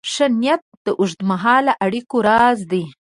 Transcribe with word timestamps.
ښه 0.11 0.25
نیت 0.41 0.61
د 0.85 0.87
اوږدمهاله 0.99 1.73
اړیکو 1.85 2.15
راز 2.27 2.59
دی. 2.71 2.83